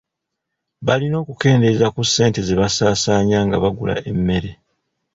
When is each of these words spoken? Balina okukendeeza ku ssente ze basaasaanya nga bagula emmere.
Balina 0.85 1.15
okukendeeza 1.23 1.87
ku 1.95 2.01
ssente 2.07 2.39
ze 2.47 2.55
basaasaanya 2.61 3.39
nga 3.47 3.57
bagula 3.63 3.95
emmere. 4.11 4.51